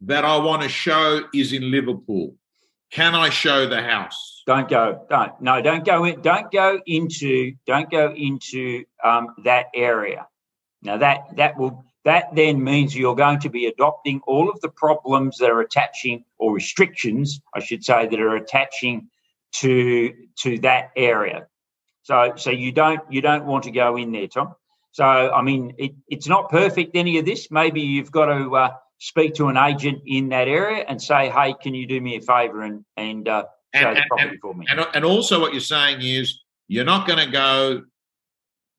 [0.01, 2.35] that I want to show is in Liverpool.
[2.91, 4.43] Can I show the house?
[4.45, 5.05] Don't go.
[5.09, 5.41] Don't.
[5.41, 5.61] No.
[5.61, 6.21] Don't go in.
[6.21, 7.53] Don't go into.
[7.65, 10.27] Don't go into um, that area.
[10.83, 14.69] Now that that will that then means you're going to be adopting all of the
[14.69, 19.09] problems that are attaching or restrictions, I should say, that are attaching
[19.55, 21.47] to to that area.
[22.03, 24.55] So so you don't you don't want to go in there, Tom.
[24.91, 27.49] So I mean, it, it's not perfect any of this.
[27.49, 31.55] Maybe you've got to uh, speak to an agent in that area and say, hey,
[31.61, 34.65] can you do me a favour and and uh, and, the property and, for me?"
[34.69, 37.83] and, and also, what you're saying is you're not going to go,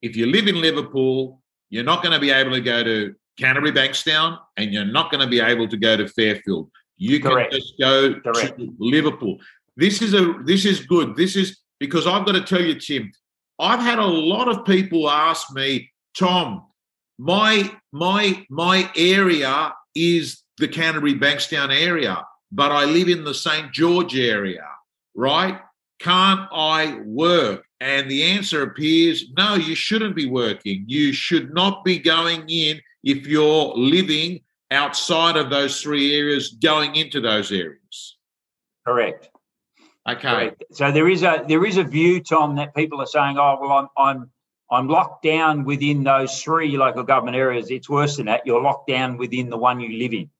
[0.02, 3.72] if you live in Liverpool, you're not going to be able to go to Canterbury
[3.72, 6.70] Bankstown and you're not going to be able to go to Fairfield.
[6.96, 7.50] You Correct.
[7.50, 8.58] can just go Correct.
[8.58, 9.38] to Liverpool.
[9.76, 11.16] This is a this is good.
[11.16, 13.10] This is because I've got to tell you, Tim,
[13.58, 16.66] I've had a lot of people ask me, Tom,
[17.18, 23.72] my my my area is the Canterbury Bankstown area, but I live in the St.
[23.72, 24.64] George area
[25.14, 25.60] right?
[26.00, 27.64] Can't I work?
[27.84, 30.84] And the answer appears no, you shouldn't be working.
[30.86, 36.96] You should not be going in if you're living outside of those three areas, going
[36.96, 38.16] into those areas.
[38.86, 39.28] Correct.
[40.08, 40.18] Okay.
[40.18, 40.64] Correct.
[40.72, 43.72] So there is a there is a view, Tom, that people are saying, "Oh, well,
[43.72, 44.30] I'm I'm
[44.70, 48.46] I'm locked down within those three local government areas." It's worse than that.
[48.46, 50.30] You're locked down within the one you live in.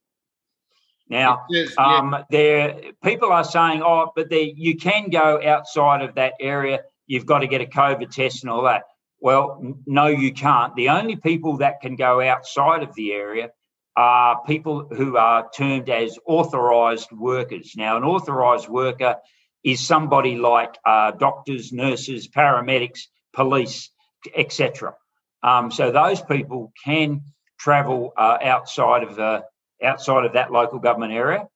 [1.10, 2.22] Now, yes, um, yeah.
[2.30, 6.80] there people are saying, "Oh, but there, you can go outside of that area.
[7.06, 8.84] You've got to get a COVID test and all that."
[9.20, 10.74] Well, no, you can't.
[10.74, 13.50] The only people that can go outside of the area
[13.96, 17.74] are people who are termed as authorised workers.
[17.76, 19.16] Now, an authorised worker
[19.62, 23.90] is somebody like uh, doctors, nurses, paramedics, police,
[24.34, 24.94] etc.
[25.42, 27.22] Um, so those people can
[27.58, 29.44] travel uh, outside of the
[29.82, 31.46] outside of that local government area.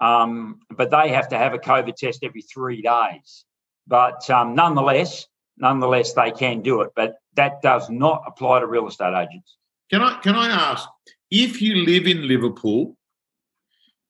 [0.00, 3.44] Um, but they have to have a COVID test every three days.
[3.88, 6.90] But um, nonetheless, nonetheless, they can do it.
[6.94, 9.56] But that does not apply to real estate agents.
[9.90, 10.86] Can I can I ask
[11.30, 12.96] if you live in Liverpool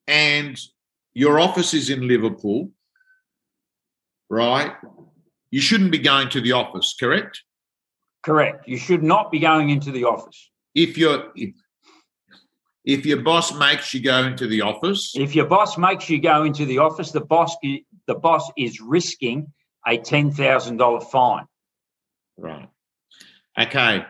[0.08, 0.58] and
[1.14, 2.70] your office is in Liverpool,
[4.28, 4.72] right?
[5.50, 7.42] You shouldn't be going to the office, correct?
[8.22, 8.68] Correct.
[8.68, 10.50] You should not be going into the office.
[10.74, 11.54] If you're if,
[12.84, 16.42] if your boss makes you go into the office, if your boss makes you go
[16.42, 19.52] into the office, the boss the boss is risking
[19.88, 21.46] a ten thousand dollar fine.
[22.36, 22.68] Right.
[23.58, 24.04] Okay.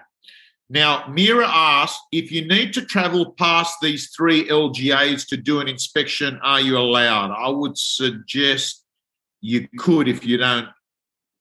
[0.70, 5.68] Now, Mira asked if you need to travel past these three LGAs to do an
[5.68, 7.30] inspection, are you allowed?
[7.30, 8.84] I would suggest
[9.40, 10.68] you could if you don't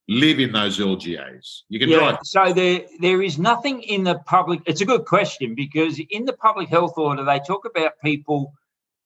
[0.07, 1.63] live in those LGAs?
[1.67, 2.19] You can yeah, drive.
[2.23, 4.61] So there, there is nothing in the public.
[4.65, 8.53] It's a good question because in the public health order, they talk about people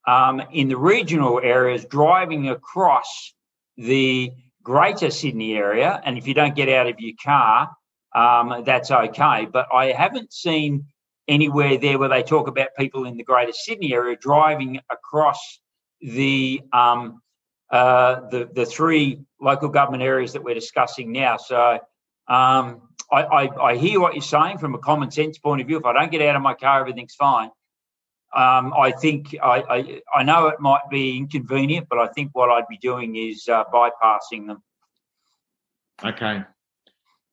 [0.08, 3.34] um, in the regional areas driving across
[3.78, 4.32] the
[4.64, 6.02] greater Sydney area.
[6.04, 7.70] And if you don't get out of your car,
[8.16, 9.48] um, that's okay.
[9.52, 10.86] But I haven't seen
[11.28, 15.60] anywhere there where they talk about people in the greater Sydney area driving across
[16.02, 17.22] the um,
[17.72, 21.38] uh, the the three local government areas that we're discussing now.
[21.38, 21.80] So
[22.28, 25.78] um, I, I, I, hear what you're saying from a common sense point of view.
[25.78, 27.50] If I don't get out of my car, everything's fine.
[28.34, 32.50] Um, I think I, I, I know it might be inconvenient, but I think what
[32.50, 34.64] I'd be doing is uh, bypassing them.
[36.04, 36.44] Okay,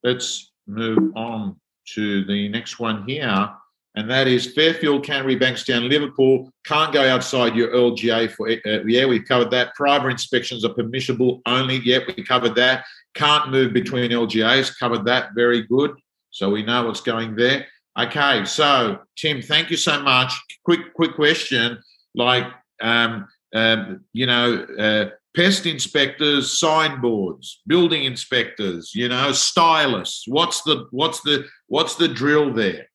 [0.02, 1.56] let's move on
[1.94, 3.50] to the next one here
[3.98, 6.52] and that is Fairfield, Canterbury, Bankstown, Liverpool.
[6.64, 9.74] Can't go outside your LGA for, uh, yeah, we've covered that.
[9.74, 11.78] Private inspections are permissible only.
[11.78, 12.84] Yep, we covered that.
[13.14, 15.34] Can't move between LGAs, covered that.
[15.34, 15.96] Very good.
[16.30, 17.66] So we know what's going there.
[17.98, 20.32] Okay, so Tim, thank you so much.
[20.64, 21.78] Quick, quick question.
[22.14, 22.46] Like,
[22.80, 30.24] um, um, you know, uh, pest inspectors, signboards, building inspectors, you know, stylists.
[30.28, 32.88] What's the what's the what's the drill there?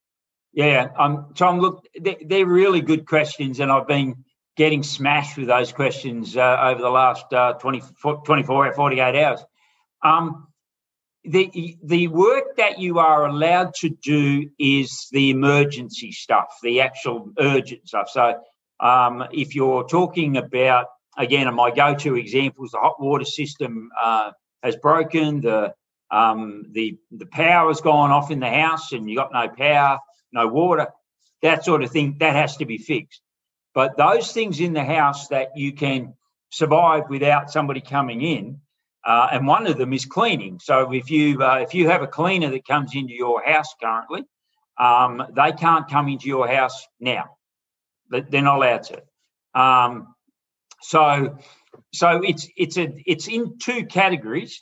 [0.54, 1.60] Yeah, um, Tom.
[1.60, 4.24] Look, they're, they're really good questions, and I've been
[4.56, 7.82] getting smashed with those questions uh, over the last uh, 20,
[8.24, 9.44] 24 48 hours.
[10.04, 10.48] Um,
[11.26, 17.32] the the work that you are allowed to do is the emergency stuff, the actual
[17.40, 18.10] urgent stuff.
[18.12, 18.42] So,
[18.80, 24.76] um, if you're talking about again, my go-to examples, the hot water system uh, has
[24.76, 25.74] broken, the
[26.12, 30.00] um, the the power has gone off in the house, and you got no power,
[30.32, 30.88] no water,
[31.42, 32.18] that sort of thing.
[32.20, 33.22] That has to be fixed.
[33.74, 36.14] But those things in the house that you can
[36.50, 38.60] survive without somebody coming in,
[39.06, 40.60] uh, and one of them is cleaning.
[40.60, 44.24] So if you uh, if you have a cleaner that comes into your house currently,
[44.80, 47.38] um, they can't come into your house now.
[48.10, 49.60] They're not allowed to.
[49.60, 50.16] Um,
[50.82, 51.38] so
[51.92, 54.62] so it's it's a it's in two categories.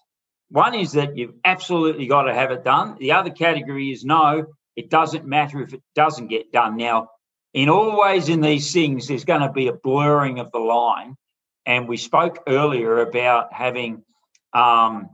[0.50, 2.98] One is that you've absolutely got to have it done.
[3.00, 6.76] The other category is no, it doesn't matter if it doesn't get done.
[6.76, 7.10] Now,
[7.54, 11.16] in always in these things, there's going to be a blurring of the line.
[11.66, 14.04] And we spoke earlier about having
[14.54, 15.10] um,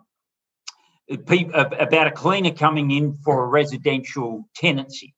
[1.10, 5.14] about a cleaner coming in for a residential tenancy.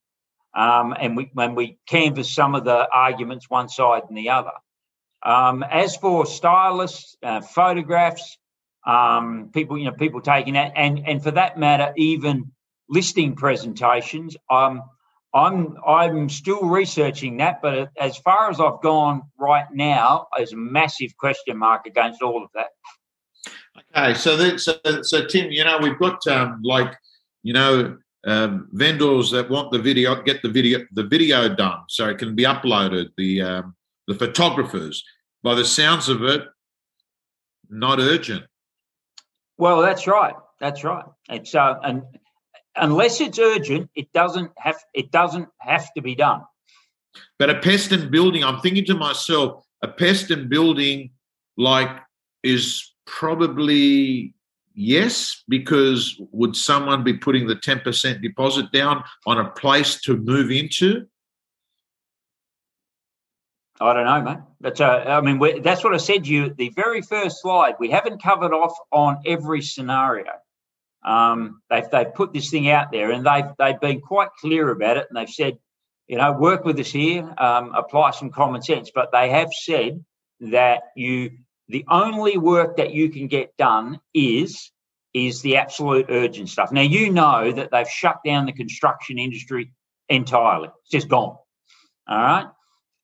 [0.54, 4.52] Um, and we, when we canvass some of the arguments, one side and the other.
[5.22, 8.38] Um, as for stylists, uh, photographs,
[8.86, 12.50] um, people, you know, people taking that, and and for that matter, even
[12.88, 14.36] listing presentations.
[14.48, 14.82] Um,
[15.34, 20.56] I'm I'm still researching that, but as far as I've gone right now, there's a
[20.56, 22.68] massive question mark against all of that.
[23.96, 26.94] Okay, so that, so, so Tim, you know we've got um, like
[27.42, 32.08] you know um, vendors that want the video get the video the video done so
[32.08, 33.10] it can be uploaded.
[33.16, 33.74] The um,
[34.06, 35.04] the photographers,
[35.42, 36.44] by the sounds of it,
[37.68, 38.44] not urgent.
[39.56, 40.34] Well, that's right.
[40.58, 41.04] That's right.
[41.28, 42.02] It's uh, and
[42.76, 46.42] unless it's urgent, it doesn't have it doesn't have to be done.
[47.38, 51.10] But a pest and building, I'm thinking to myself, a pest and building
[51.56, 51.90] like
[52.42, 54.34] is probably
[54.74, 60.50] yes, because would someone be putting the 10% deposit down on a place to move
[60.50, 61.06] into?
[63.80, 64.38] I don't know, mate.
[64.60, 67.76] But uh, I mean, that's what I said to you the very first slide.
[67.78, 70.32] We haven't covered off on every scenario.
[71.02, 74.98] Um, they've they've put this thing out there, and they've they've been quite clear about
[74.98, 75.58] it, and they've said,
[76.08, 78.90] you know, work with us here, um, apply some common sense.
[78.94, 80.04] But they have said
[80.40, 81.30] that you
[81.70, 84.70] the only work that you can get done is
[85.12, 86.70] is the absolute urgent stuff.
[86.70, 89.72] Now you know that they've shut down the construction industry
[90.08, 91.36] entirely; it's just gone.
[92.06, 92.46] All right,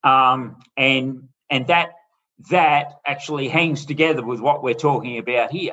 [0.05, 1.91] um, and and that
[2.51, 5.73] that actually hangs together with what we're talking about here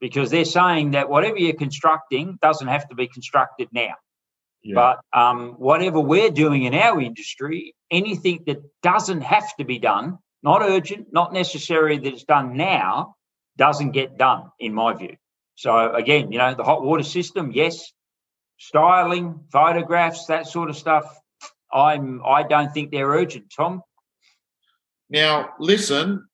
[0.00, 3.94] because they're saying that whatever you're constructing doesn't have to be constructed now.
[4.62, 4.74] Yeah.
[4.74, 10.18] But um, whatever we're doing in our industry, anything that doesn't have to be done,
[10.42, 13.16] not urgent, not necessary that it's done now,
[13.56, 15.16] doesn't get done, in my view.
[15.54, 17.92] So again, you know, the hot water system, yes.
[18.58, 21.04] Styling, photographs, that sort of stuff.
[21.72, 23.82] I'm I don't think they're urgent, Tom.
[25.10, 26.26] Now, listen,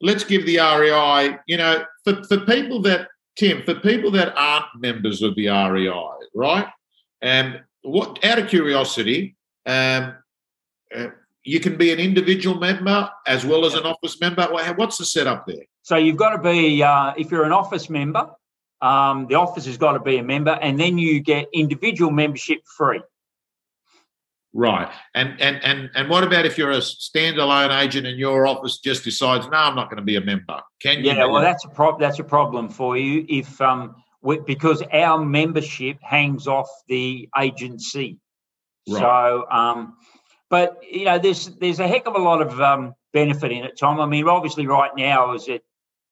[0.00, 4.66] let's give the REI, you know, for, for people that, Tim, for people that aren't
[4.76, 5.92] members of the REI,
[6.34, 6.66] right?
[7.22, 9.36] And what, out of curiosity,
[9.66, 10.14] um,
[10.94, 11.06] uh,
[11.48, 14.46] you can be an individual member as well as an office member.
[14.76, 15.64] What's the setup there?
[15.82, 18.28] So you've got to be, uh, if you're an office member,
[18.82, 22.58] um, the office has got to be a member, and then you get individual membership
[22.76, 23.00] free.
[24.52, 24.90] Right.
[25.14, 29.04] And and and and what about if you're a standalone agent and your office just
[29.04, 30.60] decides, no, I'm not going to be a member?
[30.82, 31.12] Can you?
[31.12, 35.24] Yeah, well, that's a prob- that's a problem for you if um we, because our
[35.24, 38.18] membership hangs off the agency.
[38.88, 39.00] Right.
[39.00, 39.96] So um,
[40.50, 43.78] but you know, there's there's a heck of a lot of um benefit in it,
[43.78, 44.00] Tom.
[44.00, 45.64] I mean, obviously, right now is it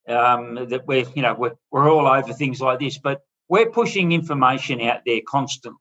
[0.08, 4.12] um that we're you know we're we're all over things like this, but we're pushing
[4.12, 5.78] information out there constantly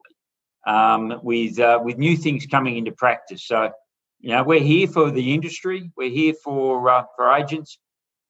[0.65, 3.45] um, with uh, with new things coming into practice.
[3.45, 3.71] So,
[4.19, 5.91] you know, we're here for the industry.
[5.95, 7.77] We're here for uh, for agents.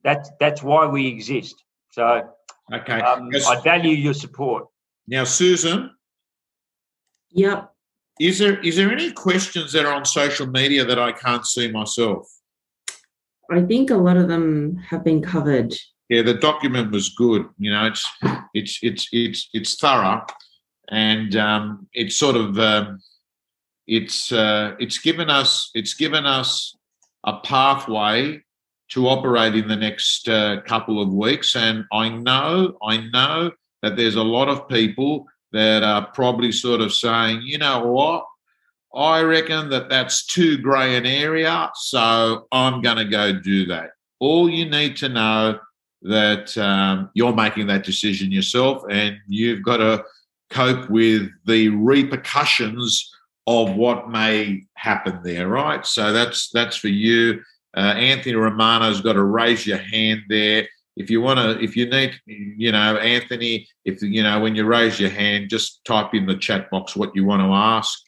[0.04, 1.56] That's that's why we exist.
[1.92, 2.30] So,
[2.74, 4.68] okay, um, I value your support.
[5.08, 5.92] Now, Susan.
[7.32, 7.72] Yep.
[8.20, 11.72] Is there is there any questions that are on social media that I can't see
[11.72, 12.28] myself?
[13.52, 15.76] I think a lot of them have been covered.
[16.10, 17.48] Yeah, the document was good.
[17.58, 18.08] You know, it's
[18.54, 20.26] it's it's it's it's thorough
[20.90, 23.00] and um, it's sort of um,
[23.88, 26.76] it's uh, it's given us it's given us
[27.26, 28.42] a pathway
[28.90, 31.56] to operate in the next uh, couple of weeks.
[31.56, 33.52] And I know, I know
[33.82, 35.26] that there's a lot of people
[35.56, 38.26] that are probably sort of saying, you know what,
[38.94, 43.92] I reckon that that's too grey an area, so I'm going to go do that.
[44.20, 45.58] All you need to know
[46.02, 50.04] that um, you're making that decision yourself, and you've got to
[50.50, 53.10] cope with the repercussions
[53.48, 55.86] of what may happen there, right?
[55.86, 57.42] So that's that's for you.
[57.78, 60.68] Uh, Anthony Romano's got to raise your hand there.
[60.96, 64.66] If you want to, if you need, you know, Anthony, if you know, when you
[64.66, 68.00] raise your hand, just type in the chat box what you want to ask.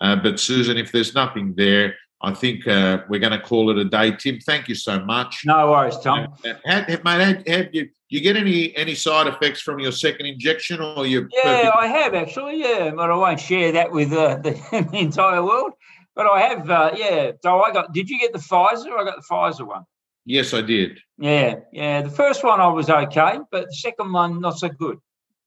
[0.00, 3.78] Uh, but Susan, if there's nothing there, I think uh, we're going to call it
[3.78, 4.12] a day.
[4.12, 5.42] Tim, thank you so much.
[5.44, 6.34] No worries, Tom.
[6.44, 9.92] Uh, had, had, mate, had, had you you get any any side effects from your
[9.92, 11.28] second injection, or you?
[11.32, 11.76] Yeah, perfect?
[11.78, 12.60] I have actually.
[12.60, 14.50] Yeah, but I won't share that with uh, the,
[14.90, 15.72] the, entire world.
[16.14, 16.68] But I have.
[16.68, 17.32] Uh, yeah.
[17.42, 17.92] So I got.
[17.92, 18.92] Did you get the Pfizer?
[18.98, 19.84] I got the Pfizer one.
[20.30, 21.00] Yes, I did.
[21.18, 22.02] Yeah, yeah.
[22.02, 24.98] The first one I was okay, but the second one not so good.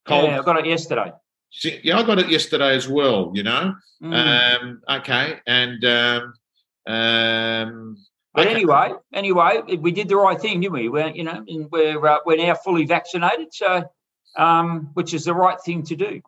[0.06, 0.26] Cold.
[0.26, 1.14] Yeah, I got it yesterday.
[1.84, 3.32] Yeah, I got it yesterday as well.
[3.34, 3.76] You know.
[4.04, 4.14] Mm.
[4.14, 6.34] Um, okay, and um,
[6.86, 7.98] um,
[8.34, 8.56] but okay.
[8.56, 10.90] anyway, anyway, we did the right thing, didn't we?
[10.90, 13.86] We're, you know, we're uh, we're now fully vaccinated, so
[14.36, 16.22] um, which is the right thing to do.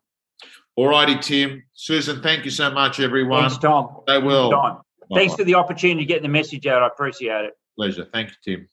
[0.77, 3.41] All righty, Tim, Susan, thank you so much, everyone.
[3.41, 3.97] Thanks, Tom.
[4.07, 4.81] They will.
[5.13, 6.83] Thanks for the opportunity to get the message out.
[6.83, 7.53] I appreciate it.
[7.75, 8.05] Pleasure.
[8.11, 8.69] Thank you, Tim.